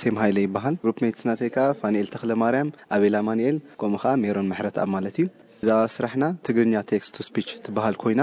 ሴም 0.00 0.16
ሃይለ 0.20 0.38
ይበሃል 0.44 0.74
ሩፕ 0.86 0.98
ሜትናተይከዓ 1.02 1.66
ፋንኤል 1.80 2.06
ተክለ 2.14 2.30
ማርያም 2.42 2.68
ኣቤላ 2.94 3.16
ማኒኤል 3.28 3.56
ከምኡ 3.80 4.00
ከዓ 4.02 4.12
ሜሮን 4.22 4.48
ማሕረትኣ 4.50 4.84
ማለት 4.94 5.16
እዩ 5.20 5.26
ብዛ 5.60 5.70
ስራሕና 5.94 6.24
ትግርኛ 6.46 6.74
ቴክስቱ 6.92 7.16
ስፒች 7.28 7.48
ትበሃል 7.66 7.96
ኮይና 8.02 8.22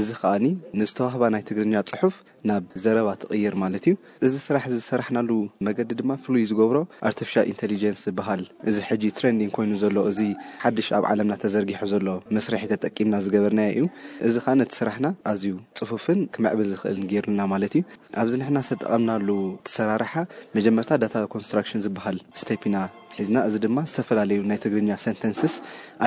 እዚ 0.00 0.08
ከዓኒ 0.20 0.46
ንዝተዋህባ 0.78 1.24
ናይ 1.34 1.42
ትግርኛ 1.48 1.74
ፅሑፍ 1.90 2.14
ናብ 2.48 2.64
ዘረባ 2.82 3.08
ትቅይር 3.20 3.54
ማለት 3.62 3.84
እዩ 3.88 3.94
እዚ 4.26 4.34
ስራሕ 4.46 4.64
ዝሰራሕናሉ 4.72 5.30
መገዲ 5.66 5.90
ድማ 6.00 6.10
ፍሉይ 6.24 6.42
ዝገብሮ 6.50 6.78
ኣርፍሻል 7.08 7.46
ኢንቴሊጀንስ 7.52 8.00
ዝበሃል 8.06 8.42
እዚ 8.70 8.76
ሕጂ 8.88 9.04
ትን 9.18 9.38
ኮይኑ 9.56 9.72
ዘሎ 9.84 9.96
እዚ 10.10 10.20
ሓድሽ 10.64 10.88
ኣብ 10.98 11.04
ዓለምና 11.10 11.36
ተዘርጊሖ 11.44 11.80
ዘሎ 11.92 12.06
መስርሒ 12.38 12.62
ተጠቂምና 12.72 13.14
ዝገበርና 13.26 13.62
እዩ 13.72 13.84
እዚ 14.30 14.34
ከዓቲ 14.48 14.70
ስራሕና 14.80 15.06
ኣዝዩ 15.32 15.54
ፅፉፍን 15.80 16.20
ክመዕብል 16.36 16.66
ዝክእል 16.72 17.00
ገርልና 17.12 17.40
ማለት 17.54 17.74
እዩ 17.80 17.86
ኣብዚ 18.22 18.34
ንሕና 18.42 18.58
ዝጠቀምናሉ 18.70 19.28
ተሰራርሓ 19.68 20.12
መጀመርታ 20.58 20.90
ዳታ 21.04 21.14
ኮንስትራክሽን 21.34 21.84
ዝበሃል 21.86 22.18
ስተና 22.42 22.76
ሒዝና 23.20 23.36
እዚ 23.50 23.54
ድማ 23.66 23.78
ዝተፈላለዩ 23.92 24.40
ናይ 24.50 24.60
ትግርኛ 24.66 24.90
ንንስስ 25.22 25.56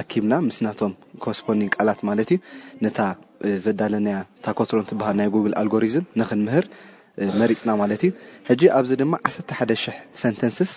ኣኪብና 0.02 0.34
ምስናቶም 0.50 0.94
ኮስፖን 1.26 1.62
ላት 1.90 2.02
ማለዩ 2.10 2.36
ዘዳለናያ 3.66 4.18
ታኮትሮን 4.48 4.88
ትበሃል 4.90 5.16
ናይ 5.20 5.28
ጉግል 5.36 5.54
ኣልጎሪዝም 5.62 6.06
ንክንምህር 6.22 6.66
መሪፅና 7.40 7.70
ማለት 7.82 8.02
እዩ 8.08 8.12
ሕጂ 8.50 8.62
ኣብዚ 8.80 8.92
ድማ 9.02 9.14
1100 9.30 9.96
ሰንተንስስ 10.22 10.72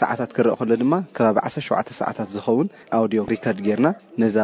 ሰዓታት 0.00 0.30
ክረአ 0.36 0.54
ከሎ 0.60 0.72
ድማ 0.82 0.94
ከባቢ 1.16 1.36
17ተ 1.68 1.90
ሰዓታት 2.00 2.28
ዝኸውን 2.36 2.68
ኣውድዮ 2.98 3.22
ሪከርድ 3.32 3.60
ጌርና 3.66 3.88
ነዛ 4.22 4.38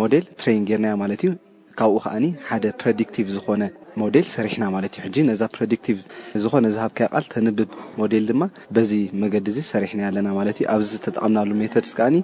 ሞደል 0.00 0.26
ትሬን 0.42 0.62
ጌርና 0.70 0.88
ማለት 1.02 1.22
እዩ 1.26 1.32
ካብኡ 1.80 1.96
ከዓኒ 2.04 2.24
ሓደ 2.48 2.64
ፕሬድክቲቭ 2.82 3.26
ዝኮነ 3.34 3.62
ሞዴል 4.00 4.26
ሰሪሕና 4.34 4.64
ማለት 4.74 4.92
እዩ 4.96 5.02
ሕጂ 5.06 5.16
ነዛ 5.28 5.42
ፕሬድቲቭ 5.54 5.98
ዝኮነ 6.42 6.66
ዚሃብከያ 6.74 7.06
ቃል 7.14 7.24
ተንብብ 7.34 7.70
ሞዴል 8.00 8.24
ድማ 8.30 8.42
በዚ 8.76 8.90
መገዲ 9.22 9.46
እዚ 9.52 9.58
ሰሪሕና 9.72 10.00
ኣለና 10.08 10.28
ማለት 10.38 10.56
እዩ 10.62 10.66
ኣብዚ 10.74 10.88
ዝተጠቐምናሉ 10.96 11.50
ሜቶድስ 11.62 11.90
ከዓኒ 11.98 12.16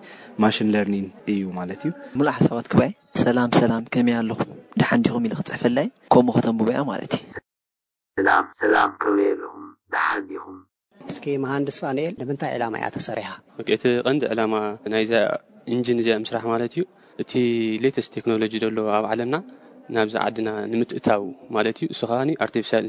ማሽን 0.45 0.71
ሌርኒን 0.75 1.07
እዩ 1.35 1.43
ማለት 1.59 1.81
እዩ 1.87 1.93
ሙሉ 2.19 2.29
ሓሳባት 2.37 2.69
ክበኤ 2.75 2.91
ሰላም 3.25 3.51
ሰላም 3.61 3.85
ከመይ 3.97 4.17
ኣለኹም 4.21 4.51
ድሓንዲኹም 4.83 5.23
ኢ 5.29 5.33
ክፅሕፈላይ 5.41 5.89
ከምኡ 6.15 6.33
ከተምብበያ 6.39 6.81
ማለት 6.93 7.15
እዩሰላ 8.21 8.77
ከመይ 9.05 9.29
ኣለኹምሓንዲኹም 9.35 10.57
እስኪ 11.13 11.25
መሃንደስ 11.43 11.77
ፋንኤል 11.83 12.15
ንምንታይ 12.21 12.51
ዕላማ 12.55 12.75
እያ 12.81 12.87
ተሰሪሓ 12.99 13.29
ወእቲ 13.59 13.89
ቀንዲ 14.11 14.23
ዕላማ 14.33 14.55
ናይዚ 14.95 15.13
እንን 15.75 15.99
እዚ 16.03 16.09
ምስራሕ 16.25 16.45
ማለት 16.55 16.73
እዩ 16.77 16.83
እቲ 17.23 17.33
ሌተስ 17.85 18.07
ቴክኖሎጂ 18.17 18.55
ዘሎዎ 18.65 18.89
ኣብ 18.97 19.05
ለና 19.21 19.37
ናብዚ 19.97 20.15
ዓድና 20.25 20.49
ንምትእታው 20.71 21.23
ማ 21.55 21.59
እዩ 21.69 21.85
ሱ 21.99 22.07
ከ 22.09 22.13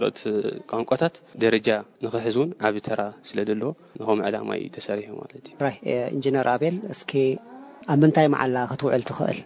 ኦት 0.09 0.21
ቋንቋታት 0.71 1.17
ደጃ 1.45 1.69
ንክሕዝን 2.07 2.53
ዓብተራ 2.69 3.01
ስለ 3.31 3.39
ለዎ 3.61 3.73
ንከም 3.99 4.23
ዕላማ 4.29 4.51
ተሰሪሑ 4.79 5.13
እንነር 6.17 6.49
ኣቤል 6.57 6.79
ኣብ 7.93 7.99
ምንታይ 8.05 8.27
መዓላ 8.37 8.57
ክትውዕል 8.73 9.03
ትክእል 9.11 9.39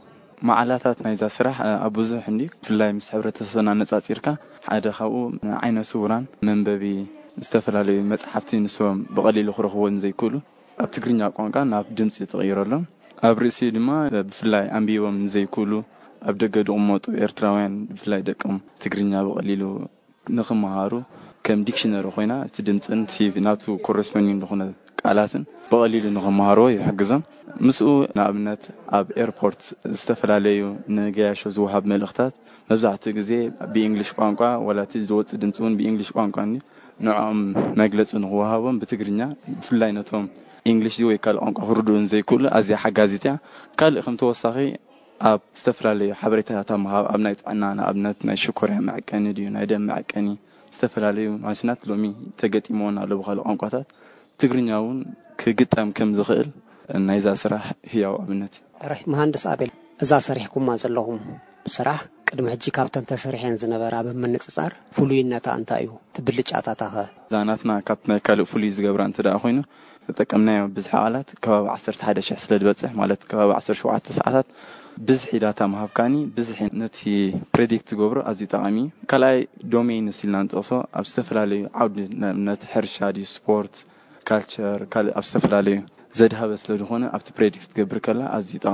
መዓላታት 0.48 0.98
ናይእዛ 1.04 1.24
ስራሕ 1.36 1.56
ኣብ 1.86 1.92
ብዙሕ 1.98 2.22
ብፍላይ 2.60 2.90
ምስ 2.98 3.06
ሕብረተሰብና 3.14 3.68
ነፃፂርካ 3.80 4.26
ሓደ 4.68 4.86
ካብኡ 4.98 5.18
ዓይነት 5.64 5.86
ስውራን 5.90 6.24
መንበቢ 6.46 6.84
ዝተፈላለዩ 7.46 7.98
መፅሓፍቲ 8.12 8.50
ንስም 8.64 8.98
ብቀሊሉ 9.16 9.48
ክረኽቦ 9.56 9.82
ዘይክእሉ 10.04 10.34
ኣብ 10.82 10.88
ትግርኛ 10.96 11.20
ቋንቃ 11.38 11.56
ናብ 11.72 11.86
ድምፂ 11.98 12.16
ትቕይረሎም 12.30 12.84
ኣብ 13.28 13.36
ርእሲ 13.44 13.58
ድማ 13.76 13.88
ብፍላይ 14.30 14.64
ኣንቢቦም 14.78 15.18
ዘይክእሉ 15.34 15.72
ኣብ 16.30 16.34
ደገ 16.44 16.54
ድቕመጡ 16.68 17.04
ኤርትራውያን 17.26 17.74
ብፍላይ 17.92 18.22
ደቅም 18.30 18.56
ትግርኛ 18.84 19.12
ብቀሊሉ 19.28 19.62
ንክመሃሩ 20.38 20.92
ከም 21.48 21.60
ዲክሽነሪ 21.68 22.06
ኮይና 22.16 22.32
እቲ 22.48 22.56
ድምፅን 22.70 23.02
ና 23.48 23.52
ኮረስፖንንት 23.88 24.44
ንነ 24.60 24.70
ላትን 25.18 25.42
ብቀሊሉ 25.70 26.04
ንክመሃርዎ 26.16 26.66
ይሕግዞም 26.78 27.22
ምስ 27.66 27.78
ንኣብነት 28.16 28.62
ኣብ 28.98 29.06
ኤርፖርት 29.22 29.60
ዝተፈላለዩ 29.98 30.60
ንገያሾ 30.96 31.40
ዝውሃብ 31.56 31.84
መልእክታት 31.92 32.34
መብዛሕትኡ 32.70 33.12
ግዜ 33.18 33.30
ብንግሊሽ 33.74 34.10
ቋንቋ 34.18 34.40
ዝወፅ 35.08 35.30
ድምፂ 35.42 35.58
ብንግሽ 35.80 36.10
ቋንቋ 36.18 36.36
ንኦም 37.06 37.38
መግለፂ 37.80 38.10
ንክሃቦ 38.24 38.64
ብትግርኛ 38.80 39.20
ብፍላይ 39.60 39.92
ነቶም 39.98 40.26
ንግሊሽወይካእ 40.74 41.36
ቋንቋ 41.42 41.58
ክርድኡ 41.68 41.96
ዘይክእሉ 42.12 42.44
ኣዝ 42.58 42.68
ሓጋዚትያ 42.82 43.32
ካእ 43.80 43.92
ከተወሳኺ 44.06 44.56
ዝፈላለዩ 45.62 46.10
ሓ 46.18 46.20
ሃናይጥዕና 47.12 47.62
ኣብነ 47.88 48.04
ናይ 48.28 48.36
ሽኮርያ 48.44 48.76
መቀኒ 48.88 49.24
ናይደ 49.56 49.72
መቀኒ 49.88 50.28
ዝተፈላለዩ 50.74 51.28
ማሽና 51.46 51.70
ሎሚ 51.90 52.04
ተገሞ 52.40 52.80
ኣለካእ 53.04 53.36
ቋንቋታት 53.46 53.86
ትግርኛ 54.42 54.70
ውን 54.84 54.98
ክግጠም 55.40 55.88
ከምዝክእል 55.96 56.48
ናይዛ 57.06 57.26
ስራሕ 57.40 57.64
ህያው 57.92 58.14
ኣብነት 58.20 58.54
እዩ 58.84 58.90
መሃንደስ 59.12 59.44
ኣቤል 59.52 59.72
እዛ 60.04 60.12
ሰሪሕኩማ 60.26 60.68
ዘለኹም 60.82 61.18
ስራሕ 61.74 61.98
ቅድሚ 62.28 62.46
ሕ 62.52 62.56
ካብቶ 62.76 62.94
ተሰርሐን 63.10 63.56
ዝነበራ 63.62 63.94
ብምንፅፃር 64.06 64.72
ፍሉይ 64.96 65.18
ነታ 65.32 65.46
እንታይ 65.60 65.82
እዩ 65.86 65.92
ብልጫታትኸ 66.26 66.94
ዛናትና 67.34 67.70
ካብቲ 67.90 68.04
ናይ 68.12 68.20
ካልእ 68.28 68.48
ፍሉይ 68.52 68.70
ዝገብራ 68.76 69.02
እ 69.10 69.26
ኮይኑ 69.44 69.58
ተጠቀምናዮ 70.06 70.62
ብዙ 70.76 70.88
ኣላት 71.02 71.28
ከባቢ 71.46 71.68
110 72.06 72.40
ስለበፅሕ 72.44 72.92
ማ 73.00 73.10
ባቢ 73.40 73.50
1ሸ 73.58 73.78
ሰዓታት 74.20 74.48
ብዝሒ 75.08 75.32
ዳታ 75.44 75.60
ማሃብካኒ 75.74 76.14
ብነ 76.36 76.88
ፕሬክት 77.54 77.90
ገብሮ 78.02 78.18
ኣዝዩ 78.30 78.46
ጠቃሚ 78.54 78.76
እዩ 78.86 78.90
ካኣይ 79.12 79.38
ዶሜይን 79.74 80.06
መስልና 80.10 80.36
ንጠቅሶ 80.46 80.70
ኣብ 80.98 81.04
ዝተፈላለዩ 81.12 81.62
ዓውዲ 81.82 81.96
ንእብነት 82.22 82.62
ሕርሻ 82.72 82.96
ስፖርት 83.36 83.74
ኣብዝተፈላለዩ 84.30 85.76
ዘድሃበ 86.18 86.50
ስለዝኮ 86.62 86.90
ርዩ 87.02 87.18
ሚብይ 87.74 88.48
ዝ 88.48 88.50
ፅ 88.62 88.64
ፈ 88.64 88.66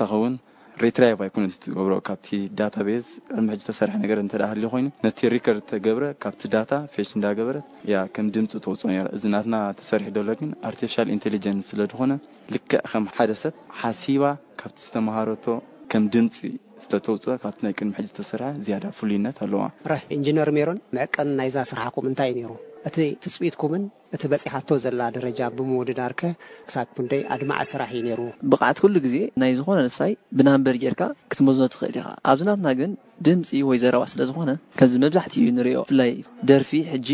ሬትራይኮነ 0.84 1.44
ትገብሮ 1.64 1.92
ካብቲ 2.06 2.28
ዳታ 2.58 2.74
ቤዝ 2.86 3.06
ቅድሚሕ 3.34 3.56
ተሰርሐ 3.66 3.94
ነገረ 4.02 4.18
እ 4.24 4.28
ልዩ 4.60 4.68
ኮይኑ 4.72 4.88
ነቲ 5.04 5.20
ሪከር 5.34 5.56
ተገብረ 5.70 6.04
ካብቲ 6.22 6.42
ዳታ 6.54 6.72
ፌሽ 6.94 7.10
እዳገበረት 7.18 7.64
ያ 7.92 8.02
ከም 8.16 8.26
ድምፂ 8.34 8.52
ተውፅኦ 8.66 8.90
እዚ 9.16 9.22
ናትና 9.34 9.56
ተሰሪሒ 9.78 10.18
ሎ 10.28 10.36
ግን 10.40 10.50
ኣርፊል 10.70 11.10
ኢንቴሊጀንስ 11.16 11.66
ስለዝኮነ 11.72 12.12
ልክዕ 12.56 12.76
ከም 12.92 13.06
ሓደ 13.16 13.30
ሰብ 13.42 13.54
ሓሲባ 13.80 14.24
ካብቲ 14.62 14.78
ዝተማሃረቶ 14.86 15.46
ከም 15.94 16.04
ድምፂ 16.16 16.36
ስለተውፅኦ 16.84 17.36
ካብቲ 17.44 17.58
ናይ 17.66 17.74
ቅድሚሕ 17.78 18.00
ዝተሰርሐ 18.10 18.48
ዝያዳ 18.66 18.84
ፍሉይነት 19.00 19.36
ኣለዎ 19.46 19.60
ረ 19.92 20.02
እንጂነር 20.18 20.50
ሜሮን 20.58 20.80
ምዕቀን 20.98 21.30
ናይ 21.40 21.50
ዛስራሕኩም 21.58 22.08
እንታይ 22.10 22.30
እዩ 22.34 22.36
ነይሩ 22.40 22.52
እቲ 22.88 22.98
ትፅብኢትኩምን 23.22 23.82
እቲ 24.16 24.22
በፂሓቶ 24.32 24.68
ዘላ 24.84 25.00
ደረጃ 25.16 25.38
ብምውድዳርከ 25.56 26.20
ክሳብ 26.66 26.88
ኩንደይ 26.96 27.22
ኣድማዕስራሕ 27.34 27.88
እዩ 27.96 28.00
ነይሩ 28.08 28.20
ብቃዕቲ 28.52 28.76
ኩሉ 28.84 28.94
ግዜ 29.06 29.16
ናይ 29.42 29.52
ዝኮነ 29.58 29.78
ኣንሳይ 29.86 30.12
ብናንበር 30.38 30.76
ጌርካ 30.82 31.02
ክትመዝኖ 31.30 31.64
ትኽእል 31.74 31.96
ኢካ 32.00 32.06
ኣብዝናትና 32.32 32.68
ግን 32.80 32.90
ድምፂ 33.28 33.50
ወይ 33.70 33.78
ዘረባ 33.84 34.04
ስለዝኾነ 34.12 34.50
ከምዚ 34.78 34.94
መብዛሕት 35.04 35.34
እዩ 35.40 35.46
ንሪኦ 35.58 35.82
ብፍላይ 35.88 36.12
ደርፊ 36.50 36.70
ሕጂ 36.92 37.08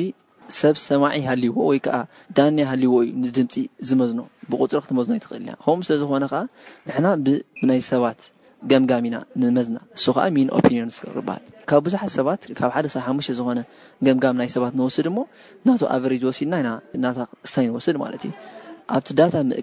ሰብ 0.61 0.77
ሰማዒ 0.89 1.19
ሃልይዎ 1.29 1.57
ወይ 1.71 1.81
ከዓ 1.87 1.97
ዳን 2.39 2.57
ሃልይዎ 2.73 2.95
እዩ 3.07 3.11
ንድምፂ 3.23 3.55
ዝመዝኖ 3.91 4.21
ብቁፅሪ 4.51 4.83
ክትመዝኖ 4.85 5.15
ትኽእል 5.27 5.43
ኢና 5.45 5.51
ከምኡ 5.65 5.83
ስለዝኮነ 5.91 6.25
ከዓ 6.35 6.43
ንሕና 6.87 7.07
ብናይ 7.25 7.81
ሰባት 7.91 8.21
ምና 9.05 9.57
ዝናን 9.67 10.49
ሃልካብብዙሓትሰባብ 11.15 12.39
ዝምናይ 13.39 14.49
ስድ 14.95 15.09
ና 15.69 15.79
ሲድናሳ 16.39 17.27
ንወስድዩኣብቲ 17.71 18.29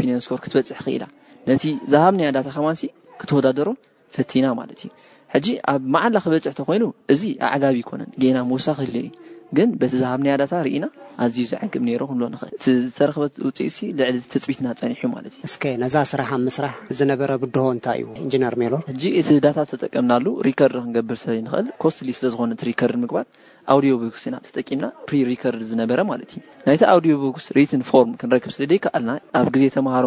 በፅላ 0.00 1.04
ነቲ 1.48 1.64
ዝሃብና 1.92 2.22
ከማ 2.56 2.68
ክተወዳደሮ 3.22 3.68
ፈና 4.14 4.46
ማዩ 4.60 4.90
ኣብ 5.72 5.82
መዓላ 5.94 6.14
ክበፅሕኮይኑ 6.24 6.84
ዚ 7.18 7.22
ጋቢ 7.62 7.76
ይኮነ 7.82 8.02
ና 8.36 8.38
ውሳክልዩቲ 8.54 9.96
ዝሃብ 10.00 10.20
ና 10.24 10.28
ኣዝዩ 11.24 11.44
ዝግ 11.50 11.60
ክእል 11.72 11.88
እ 12.34 12.36
ዝተረክ 12.84 13.16
ውፅኢት 13.46 14.44
ፅትና 14.50 14.66
ፀኒ 14.80 14.92
እነዛ 15.78 15.94
ስራሕ 16.12 16.28
ብ 16.46 16.48
ስራሕ 16.56 16.74
ዝነበረ 16.98 17.30
ብድሆ 17.42 17.64
እንታይ 17.76 18.00
እዩ 18.06 18.12
እንነር 18.38 18.54
ሜሎ 18.62 18.74
እ 19.20 19.22
ተጠቀምናሉ 19.72 20.26
ሪከርድ 20.48 20.76
ክገብር 20.86 21.18
ል 21.64 21.68
ኮስት 21.84 21.98
ስለዝኮነ 22.18 22.52
ሪከርድ 22.70 22.96
ግባ 23.12 23.18
ኣውዲ 23.74 23.86
ቦክስና 24.04 24.34
ጠምና 24.54 24.84
ርድ 25.54 25.58
ዝበማ 25.70 26.10
ክስ 27.36 27.48
ክስኣዜሃሮ 28.46 30.06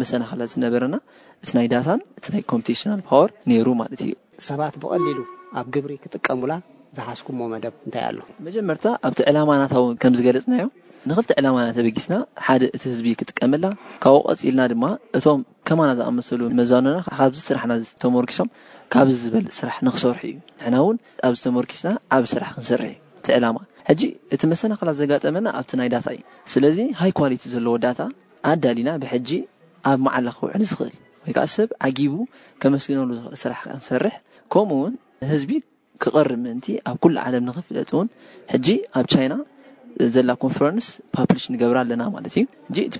መሰናክላ 0.00 0.42
ዝነበረና 0.52 0.94
ይ 3.56 3.62
ዩ 4.02 4.12
ሰባት 4.46 4.74
ብቀሊሉ 4.82 5.18
ኣብ 5.60 5.66
ብሪ 5.84 5.92
ክጥቀሙላ 6.02 6.52
ዝሓስኩዎ 6.96 7.46
ይ 7.54 7.70
ኣሎ 8.08 8.18
መጀመ 8.46 8.68
ኣብቲ 9.06 9.20
ላማ 9.36 9.50
ና 9.62 10.10
ምዝገለፅናዮ 10.12 10.64
ን 11.08 11.10
ላበጊስና 11.66 12.14
ክጥቀመላ 13.20 13.64
ብ 14.04 14.12
ፅልና 14.42 14.60
ማ 14.82 14.90
እም 15.20 15.40
ከማ 15.70 15.80
ዝኣሰ 16.00 16.30
ና 16.58 16.66
ዚና 16.70 16.88
ርኪሶም 18.26 18.48
ካብዚ 18.94 19.22
በል 19.34 19.46
ስ 19.58 19.66
ንክሰር 19.88 20.18
ዩ 20.30 20.34
ኣመርኪስና 21.50 21.92
ብ 22.22 22.32
ስ 22.32 22.34
ክሰ 23.24 24.46
መሰናላ 24.52 24.90
ዘጋጠመ 25.02 25.36
ይዩሃ 25.82 26.52
ኣብ 29.90 29.98
መዓላ 30.06 30.26
ክውዕን 30.38 30.62
ዝኽእል 30.70 30.94
ወይ 31.22 31.32
ከዓ 31.36 31.46
ሰብ 31.56 31.68
ዓጊቡ 31.88 32.14
ከመስግነሉ 32.62 33.08
ዝክእል 33.18 33.36
ስራሕ 33.42 33.60
ከ 33.64 33.68
ንሰርሕ 33.78 34.14
ከምኡ 34.52 34.76
ውን 34.82 34.94
ህዝቢ 35.30 35.50
ክቀርብ 36.02 36.40
ምእንቲ 36.44 36.66
ኣብ 36.88 36.96
ኩሉ 37.04 37.14
ዓለም 37.26 37.44
ንክፍለጥ 37.48 37.88
እውን 37.94 38.08
ሕጂ 38.52 38.68
ኣብ 38.98 39.06
ቻይና 39.14 39.34
ዘላ 40.14 40.30
ኮንፈረንስ 40.44 40.88
ሊሽ 41.34 41.44
ንገብር 41.52 41.76
ኣለና 41.82 42.02
ማለት 42.16 42.34
እዩ 42.40 42.44
እቲ 42.88 42.96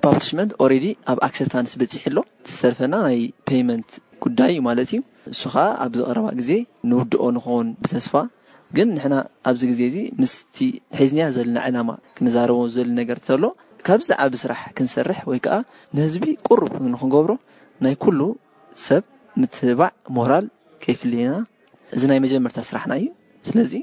ሊሽ 0.71 0.81
ኣብ 1.11 1.17
ኣፕታን 1.27 1.67
በፅሕ 1.81 2.03
ኣሎ 2.09 2.19
ዝሰርፈና 2.49 2.93
ናይ 3.05 3.19
ፔመንት 3.49 3.91
ጉዳይ 4.23 4.53
ማለት 4.67 4.89
እዩ 4.93 4.99
ንሱ 5.33 5.41
ከዓ 5.53 5.63
ኣብዝቀረባ 5.85 6.27
ግዜ 6.39 6.51
ንውድኦ 6.91 7.23
ንኸውን 7.35 7.67
ብተስፋ 7.83 8.13
ግን 8.77 8.89
ንሕና 8.95 9.15
ኣብዚ 9.49 9.61
ግዜ 9.71 9.81
ዚ 9.93 9.97
ምስ 10.21 10.33
ሒዝንያ 10.99 11.23
ዘለና 11.37 11.57
ዕላማ 11.69 11.89
ክነዛረበ 12.15 12.59
ዘሉ 12.75 12.89
ነገር 13.01 13.17
እተሎ 13.21 13.43
ካብ 13.89 14.01
ዛዓባ 14.07 14.25
ብስራሕ 14.33 14.63
ክንሰርሕ 14.77 15.19
ወይ 15.29 15.39
ከዓ 15.45 15.55
ንህዝቢ 15.97 16.23
ቅሩብ 16.47 16.71
ክንክገብሮ 16.81 17.29
ናይ 17.83 17.93
ኩሉ 18.03 18.19
ሰብ 18.85 19.03
ምትባዕ 19.41 19.91
ሞራል 20.17 20.45
ከይፍለየና 20.83 21.35
እዚ 21.95 22.01
ናይ 22.11 22.19
መጀመርታ 22.25 22.57
ስራሕና 22.67 22.93
እዩ 22.99 23.07
ስለዚ 23.49 23.73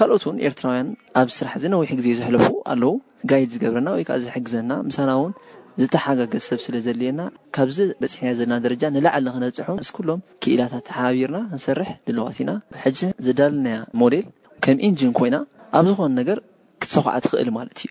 ካልኦት 0.00 0.24
ውን 0.28 0.38
ኤርትራውያን 0.48 0.88
ኣብ 1.22 1.28
ስራሕ 1.38 1.52
እዚ 1.60 1.64
ነዊሕ 1.74 1.90
ግዜ 1.98 2.08
ዘሕለፉ 2.20 2.46
ኣለው 2.74 2.94
ጋይድ 3.32 3.50
ዝገብረና 3.56 3.90
ወይከዓ 3.98 4.16
ዝሕግዘና 4.28 4.70
ምሳና 4.88 5.10
እውን 5.18 5.34
ዝተሓጋገዝ 5.82 6.44
ሰብ 6.48 6.62
ስለዘልየና 6.68 7.20
ካብዚ 7.58 7.78
በፅሕና 8.00 8.32
ዘለና 8.40 8.60
ደረጃ 8.66 8.82
ንላዓል 8.96 9.24
ንክነፅሑም 9.28 9.78
እዚ 9.84 9.90
ኩሎም 10.00 10.22
ክእላታት 10.42 10.84
ተሓባቢርና 10.90 11.38
ክንሰርሕ 11.52 11.90
ድለዋት 12.08 12.38
ኢና 12.44 12.52
ሕዚ 12.84 13.02
ዘዳልናያ 13.28 13.78
ሞደል 14.02 14.26
ከም 14.66 14.78
ኢንጂን 14.90 15.12
ኮይና 15.20 15.36
ኣብ 15.80 15.84
ዝኾነ 15.92 16.12
ነገር 16.22 16.40
ክትሰኩዓ 16.82 17.14
ትኽእል 17.24 17.50
ማለት 17.60 17.78
እዩ 17.84 17.90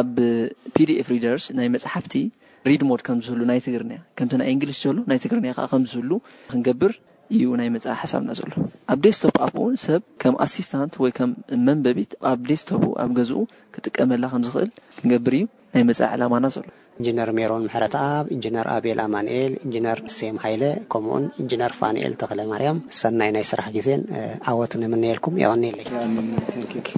ኣብ 0.00 0.14
ፒደኤፍ 0.76 1.08
ሪደርስ 1.14 1.44
ናይ 1.58 1.66
መፅሓፍቲ 1.74 2.14
ሪድ 2.70 2.82
ሞድ 2.90 3.00
ከምዝብሉ 3.06 3.40
ናይ 3.50 3.58
ትግርን 3.64 3.90
ከምቲ 4.18 4.32
ናይ 4.40 4.48
እንግሊሽ 4.54 4.78
ዘሎ 4.86 4.96
ናይ 5.10 5.18
ትግር 5.24 5.38
ከምዝብሉ 5.72 6.12
ክንገብር 6.52 6.92
እዩ 7.34 7.50
ናይ 7.60 7.68
መ 7.74 7.78
ሓሳብና 8.02 8.30
ዘሎ 8.38 8.50
ኣብ 8.92 8.98
ደስቶፕ 9.04 9.36
ኣ 9.44 9.48
ውን 9.64 9.76
ሰብ 9.84 10.02
ከም 10.22 10.34
ኣስስታንት 10.44 10.94
ወይከም 11.02 11.30
መንበቢት 11.66 12.12
ኣብ 12.30 12.40
ደስቶ 12.50 12.70
ኣብ 13.02 13.10
ገዝኡ 13.18 13.40
ክጥቀመላ 13.76 14.24
ከምዝክእል 14.32 14.70
ክንገብር 14.98 15.34
እዩ 15.36 15.44
ናይ 15.74 15.84
መፃ 15.90 16.00
ዓላማና 16.14 16.46
ዘሎ 16.56 16.66
እንነር 17.02 17.30
ሜሮን 17.38 17.64
ምሕረትብ 17.68 18.26
እንነር 18.34 18.66
ኣቤል 18.76 18.98
ኣማንኤል 19.06 19.54
እንነር 19.66 20.00
ሴም 20.18 20.36
ሃይለ 20.44 20.64
ከምኡን 20.94 21.24
እንነር 21.44 21.74
ፋንኤል 21.80 22.14
ተክለ 22.22 22.40
ማርያም 22.52 22.78
ሰናይ 23.00 23.32
ናይ 23.36 23.46
ስራሕ 23.52 23.68
ግዜን 23.78 24.02
ኣወት 24.52 24.74
ንምነልኩም 24.82 25.38
ይኒለይ 25.44 26.94